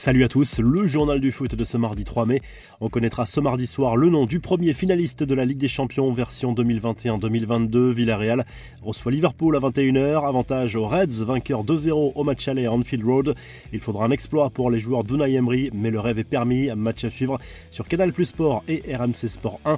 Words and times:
Salut 0.00 0.24
à 0.24 0.28
tous, 0.28 0.60
le 0.60 0.86
journal 0.86 1.20
du 1.20 1.30
foot 1.30 1.54
de 1.54 1.62
ce 1.62 1.76
mardi 1.76 2.04
3 2.04 2.24
mai. 2.24 2.40
On 2.80 2.88
connaîtra 2.88 3.26
ce 3.26 3.38
mardi 3.38 3.66
soir 3.66 3.98
le 3.98 4.08
nom 4.08 4.24
du 4.24 4.40
premier 4.40 4.72
finaliste 4.72 5.22
de 5.22 5.34
la 5.34 5.44
Ligue 5.44 5.58
des 5.58 5.68
Champions 5.68 6.10
version 6.14 6.54
2021-2022. 6.54 7.90
Villarreal 7.90 8.46
reçoit 8.80 9.12
Liverpool 9.12 9.54
à 9.56 9.58
21h. 9.58 10.26
Avantage 10.26 10.74
aux 10.74 10.88
Reds, 10.88 11.22
vainqueur 11.22 11.64
2-0 11.66 12.12
au 12.14 12.24
match 12.24 12.48
aller 12.48 12.64
à 12.64 12.72
Anfield 12.72 13.04
Road. 13.04 13.34
Il 13.74 13.80
faudra 13.80 14.06
un 14.06 14.10
exploit 14.10 14.48
pour 14.48 14.70
les 14.70 14.80
joueurs 14.80 15.04
d'Unai 15.04 15.38
mais 15.74 15.90
le 15.90 16.00
rêve 16.00 16.18
est 16.18 16.24
permis. 16.24 16.70
Match 16.74 17.04
à 17.04 17.10
suivre 17.10 17.36
sur 17.70 17.86
Canal 17.86 18.14
Plus 18.14 18.24
Sport 18.24 18.64
et 18.68 18.82
RMC 18.96 19.28
Sport 19.28 19.60
1. 19.66 19.76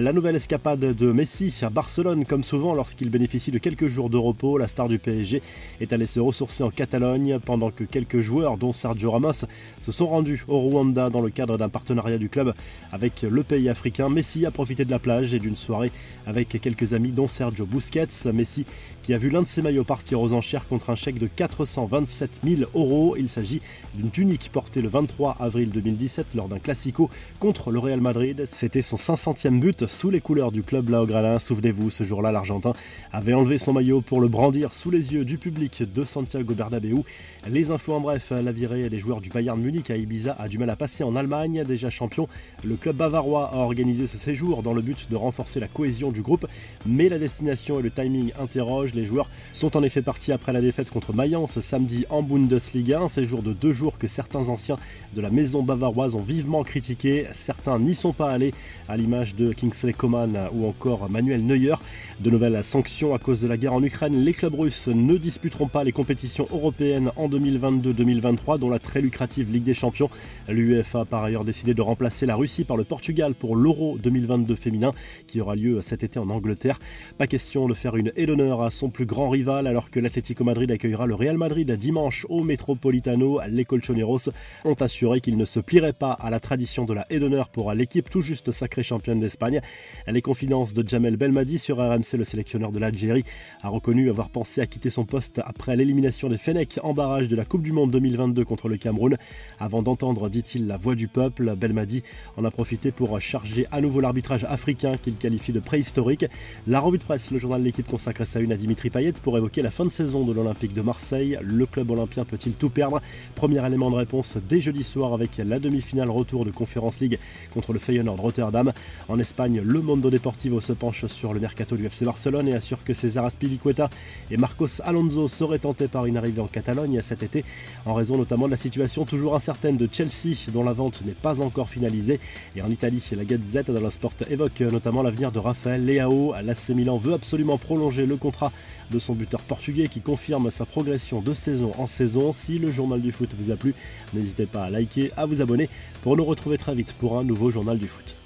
La 0.00 0.12
nouvelle 0.12 0.36
escapade 0.36 0.80
de 0.80 1.12
Messi 1.12 1.54
à 1.62 1.70
Barcelone, 1.70 2.24
comme 2.26 2.44
souvent 2.44 2.74
lorsqu'il 2.74 3.10
bénéficie 3.10 3.50
de 3.50 3.58
quelques 3.58 3.88
jours 3.88 4.08
de 4.08 4.16
repos, 4.16 4.56
la 4.56 4.68
star 4.68 4.88
du 4.88 4.98
PSG 4.98 5.42
est 5.80 5.92
allé 5.92 6.06
se 6.06 6.18
ressourcer 6.18 6.62
en 6.62 6.70
Catalogne 6.70 7.38
pendant 7.38 7.70
que 7.70 7.84
quelques 7.84 8.20
joueurs, 8.20 8.56
dont 8.56 8.72
Sergio 8.72 9.10
Ramos, 9.10 9.44
se 9.82 9.92
sont 9.92 10.06
rendus 10.06 10.44
au 10.48 10.58
Rwanda 10.58 11.10
dans 11.10 11.20
le 11.20 11.30
cadre 11.30 11.58
d'un 11.58 11.68
partenariat 11.68 12.18
du 12.18 12.28
club 12.28 12.54
avec 12.92 13.22
le 13.22 13.42
pays 13.42 13.68
africain. 13.68 14.08
Messi 14.08 14.46
a 14.46 14.50
profité 14.50 14.84
de 14.84 14.90
la 14.90 14.98
plage 14.98 15.34
et 15.34 15.38
d'une 15.38 15.56
soirée 15.56 15.90
avec 16.26 16.48
quelques 16.60 16.92
amis 16.94 17.10
dont 17.10 17.28
Sergio 17.28 17.66
Busquets. 17.66 18.08
Messi 18.32 18.64
qui 19.02 19.14
a 19.14 19.18
vu 19.18 19.30
l'un 19.30 19.42
de 19.42 19.48
ses 19.48 19.62
maillots 19.62 19.84
partir 19.84 20.20
aux 20.20 20.32
enchères 20.32 20.68
contre 20.68 20.90
un 20.90 20.94
chèque 20.94 21.18
de 21.18 21.26
427 21.26 22.40
000 22.44 22.70
euros. 22.74 23.16
Il 23.18 23.28
s'agit 23.28 23.60
d'une 23.94 24.10
tunique 24.10 24.50
portée 24.52 24.80
le 24.80 24.88
23 24.88 25.36
avril 25.40 25.70
2017 25.70 26.28
lors 26.34 26.48
d'un 26.48 26.58
classico 26.58 27.10
contre 27.40 27.72
le 27.72 27.78
Real 27.78 28.00
Madrid. 28.00 28.46
C'était 28.50 28.82
son 28.82 28.96
500e 28.96 29.58
but 29.58 29.86
sous 29.88 30.10
les 30.10 30.20
couleurs 30.20 30.52
du 30.52 30.62
club 30.62 30.88
Laograna. 30.88 31.38
Souvenez-vous, 31.38 31.90
ce 31.90 32.04
jour-là, 32.04 32.30
l'Argentin 32.30 32.72
avait 33.12 33.34
enlevé 33.34 33.58
son 33.58 33.72
maillot 33.72 34.00
pour 34.00 34.20
le 34.20 34.28
brandir 34.28 34.72
sous 34.72 34.90
les 34.90 35.12
yeux 35.12 35.24
du 35.24 35.38
public 35.38 35.82
de 35.82 36.04
Santiago 36.04 36.54
Bernabéu. 36.54 37.02
Les 37.48 37.72
infos 37.72 37.94
en 37.94 38.00
bref, 38.00 38.30
la 38.30 38.52
virée 38.52 38.88
des 38.88 39.00
joueurs 39.00 39.20
du 39.20 39.30
Bayern 39.30 39.51
Munich 39.56 39.90
à 39.90 39.96
Ibiza 39.96 40.36
a 40.38 40.48
du 40.48 40.58
mal 40.58 40.70
à 40.70 40.76
passer 40.76 41.04
en 41.04 41.16
Allemagne. 41.16 41.64
Déjà 41.66 41.90
champion, 41.90 42.28
le 42.64 42.76
club 42.76 42.96
bavarois 42.96 43.50
a 43.52 43.56
organisé 43.56 44.06
ce 44.06 44.18
séjour 44.18 44.62
dans 44.62 44.74
le 44.74 44.82
but 44.82 45.08
de 45.10 45.16
renforcer 45.16 45.60
la 45.60 45.68
cohésion 45.68 46.10
du 46.10 46.22
groupe, 46.22 46.46
mais 46.86 47.08
la 47.08 47.18
destination 47.18 47.78
et 47.78 47.82
le 47.82 47.90
timing 47.90 48.32
interrogent. 48.40 48.94
Les 48.94 49.06
joueurs 49.06 49.28
sont 49.52 49.76
en 49.76 49.82
effet 49.82 50.02
partis 50.02 50.32
après 50.32 50.52
la 50.52 50.60
défaite 50.60 50.90
contre 50.90 51.12
Mayence 51.12 51.60
samedi 51.60 52.04
en 52.10 52.22
Bundesliga, 52.22 53.00
un 53.00 53.08
séjour 53.08 53.42
de 53.42 53.52
deux 53.52 53.72
jours 53.72 53.98
que 53.98 54.06
certains 54.06 54.48
anciens 54.48 54.76
de 55.14 55.20
la 55.20 55.30
maison 55.30 55.62
bavaroise 55.62 56.14
ont 56.14 56.22
vivement 56.22 56.62
critiqué. 56.62 57.26
Certains 57.32 57.78
n'y 57.78 57.94
sont 57.94 58.12
pas 58.12 58.30
allés, 58.30 58.52
à 58.88 58.96
l'image 58.96 59.34
de 59.34 59.52
Kingsley 59.52 59.92
Coman 59.92 60.48
ou 60.52 60.66
encore 60.66 61.10
Manuel 61.10 61.44
Neuer. 61.44 61.74
De 62.20 62.30
nouvelles 62.30 62.62
sanctions 62.62 63.14
à 63.14 63.18
cause 63.18 63.40
de 63.40 63.48
la 63.48 63.56
guerre 63.56 63.74
en 63.74 63.82
Ukraine. 63.82 64.24
Les 64.24 64.32
clubs 64.32 64.54
russes 64.54 64.88
ne 64.88 65.16
disputeront 65.16 65.66
pas 65.66 65.84
les 65.84 65.92
compétitions 65.92 66.46
européennes 66.50 67.10
en 67.16 67.28
2022-2023, 67.28 68.58
dont 68.58 68.70
la 68.70 68.78
très 68.78 69.00
lucrative 69.00 69.41
Ligue 69.50 69.64
des 69.64 69.74
Champions. 69.74 70.10
L'UEFA 70.48 71.00
a 71.00 71.04
par 71.04 71.24
ailleurs 71.24 71.44
décidé 71.44 71.74
de 71.74 71.82
remplacer 71.82 72.26
la 72.26 72.36
Russie 72.36 72.64
par 72.64 72.76
le 72.76 72.84
Portugal 72.84 73.34
pour 73.34 73.56
l'Euro 73.56 73.98
2022 73.98 74.54
féminin 74.54 74.92
qui 75.26 75.40
aura 75.40 75.56
lieu 75.56 75.80
cet 75.82 76.02
été 76.02 76.18
en 76.18 76.28
Angleterre. 76.30 76.78
Pas 77.18 77.26
question 77.26 77.66
de 77.68 77.74
faire 77.74 77.96
une 77.96 78.12
haie 78.16 78.26
d'honneur 78.26 78.62
à 78.62 78.70
son 78.70 78.90
plus 78.90 79.06
grand 79.06 79.30
rival 79.30 79.66
alors 79.66 79.90
que 79.90 80.00
l'Atlético 80.00 80.44
Madrid 80.44 80.70
accueillera 80.70 81.06
le 81.06 81.14
Real 81.14 81.38
Madrid 81.38 81.70
dimanche 81.72 82.26
au 82.28 82.42
Metropolitano. 82.42 83.40
Les 83.48 83.64
Colchoneros 83.64 84.30
ont 84.64 84.74
assuré 84.74 85.20
qu'ils 85.20 85.36
ne 85.36 85.44
se 85.44 85.60
plieraient 85.60 85.92
pas 85.92 86.12
à 86.12 86.30
la 86.30 86.40
tradition 86.40 86.84
de 86.84 86.94
la 86.94 87.06
haie 87.10 87.18
d'honneur 87.18 87.48
pour 87.48 87.72
l'équipe 87.72 88.10
tout 88.10 88.20
juste 88.20 88.50
sacrée 88.50 88.82
championne 88.82 89.20
d'Espagne. 89.20 89.60
Les 90.06 90.22
confidences 90.22 90.74
de 90.74 90.86
Jamel 90.86 91.16
Belmadi 91.16 91.58
sur 91.58 91.78
RMC, 91.78 92.16
le 92.16 92.24
sélectionneur 92.24 92.72
de 92.72 92.78
l'Algérie, 92.78 93.24
a 93.62 93.68
reconnu 93.68 94.10
avoir 94.10 94.30
pensé 94.30 94.60
à 94.60 94.66
quitter 94.66 94.90
son 94.90 95.04
poste 95.04 95.40
après 95.44 95.76
l'élimination 95.76 96.28
des 96.28 96.38
Fenech 96.38 96.78
en 96.82 96.94
barrage 96.94 97.28
de 97.28 97.36
la 97.36 97.44
Coupe 97.44 97.62
du 97.62 97.72
Monde 97.72 97.90
2022 97.90 98.44
contre 98.44 98.68
le 98.68 98.76
Cameroun. 98.76 99.16
Avant 99.60 99.82
d'entendre, 99.82 100.28
dit-il, 100.28 100.66
la 100.66 100.76
voix 100.76 100.94
du 100.94 101.08
peuple, 101.08 101.54
Belmadi 101.54 102.02
en 102.36 102.44
a 102.44 102.50
profité 102.50 102.90
pour 102.90 103.20
charger 103.20 103.66
à 103.70 103.80
nouveau 103.80 104.00
l'arbitrage 104.00 104.44
africain 104.44 104.96
qu'il 105.00 105.14
qualifie 105.14 105.52
de 105.52 105.60
préhistorique. 105.60 106.26
La 106.66 106.80
revue 106.80 106.98
de 106.98 107.04
presse, 107.04 107.30
le 107.30 107.38
journal 107.38 107.60
de 107.60 107.66
l'équipe 107.66 107.86
consacre 107.86 108.26
sa 108.26 108.40
une 108.40 108.52
à 108.52 108.56
Dimitri 108.56 108.90
Payet 108.90 109.12
pour 109.12 109.36
évoquer 109.36 109.62
la 109.62 109.70
fin 109.70 109.84
de 109.84 109.90
saison 109.90 110.24
de 110.24 110.32
l'Olympique 110.32 110.74
de 110.74 110.82
Marseille. 110.82 111.38
Le 111.42 111.66
club 111.66 111.90
olympien 111.90 112.24
peut-il 112.24 112.54
tout 112.54 112.70
perdre? 112.70 113.00
Premier 113.34 113.64
élément 113.64 113.90
de 113.90 113.96
réponse 113.96 114.36
dès 114.48 114.60
jeudi 114.60 114.82
soir 114.82 115.14
avec 115.14 115.36
la 115.38 115.58
demi-finale 115.58 116.10
retour 116.10 116.44
de 116.44 116.50
Conference 116.50 117.00
League 117.00 117.18
contre 117.54 117.72
le 117.72 117.78
Feyenoord 117.78 118.20
Rotterdam. 118.20 118.72
En 119.08 119.18
Espagne, 119.18 119.62
le 119.64 119.80
Mondo 119.80 120.10
Deportivo 120.10 120.60
se 120.60 120.72
penche 120.72 121.06
sur 121.06 121.32
le 121.34 121.40
mercato 121.40 121.76
du 121.76 121.86
FC 121.86 122.04
Barcelone 122.04 122.48
et 122.48 122.54
assure 122.54 122.82
que 122.84 122.94
César 122.94 123.24
Aspilicueta 123.24 123.90
et 124.30 124.36
Marcos 124.36 124.80
Alonso 124.82 125.28
seraient 125.28 125.58
tentés 125.58 125.88
par 125.88 126.06
une 126.06 126.16
arrivée 126.16 126.40
en 126.40 126.46
Catalogne 126.46 127.00
cet 127.02 127.22
été 127.22 127.44
en 127.86 127.94
raison 127.94 128.16
notamment 128.16 128.46
de 128.46 128.52
la 128.52 128.56
situation 128.56 129.04
toujours 129.12 129.34
incertaine 129.34 129.76
de 129.76 129.86
Chelsea 129.92 130.50
dont 130.54 130.64
la 130.64 130.72
vente 130.72 131.04
n'est 131.04 131.12
pas 131.12 131.42
encore 131.42 131.68
finalisée. 131.68 132.18
Et 132.56 132.62
en 132.62 132.70
Italie, 132.70 133.04
la 133.14 133.26
Gazette 133.26 133.70
dello 133.70 133.90
Sport 133.90 134.14
évoque 134.30 134.60
notamment 134.60 135.02
l'avenir 135.02 135.30
de 135.30 135.38
Raphaël 135.38 135.84
Leao. 135.84 136.32
L'AC 136.42 136.70
Milan 136.70 136.96
veut 136.96 137.12
absolument 137.12 137.58
prolonger 137.58 138.06
le 138.06 138.16
contrat 138.16 138.52
de 138.90 138.98
son 138.98 139.12
buteur 139.12 139.40
portugais 139.40 139.88
qui 139.88 140.00
confirme 140.00 140.50
sa 140.50 140.64
progression 140.64 141.20
de 141.20 141.34
saison 141.34 141.72
en 141.76 141.84
saison. 141.86 142.32
Si 142.32 142.58
le 142.58 142.72
journal 142.72 143.02
du 143.02 143.12
foot 143.12 143.28
vous 143.38 143.50
a 143.50 143.56
plu, 143.56 143.74
n'hésitez 144.14 144.46
pas 144.46 144.64
à 144.64 144.70
liker, 144.70 145.10
à 145.18 145.26
vous 145.26 145.42
abonner 145.42 145.68
pour 146.00 146.16
nous 146.16 146.24
retrouver 146.24 146.56
très 146.56 146.74
vite 146.74 146.94
pour 146.94 147.18
un 147.18 147.22
nouveau 147.22 147.50
journal 147.50 147.76
du 147.76 147.88
foot. 147.88 148.21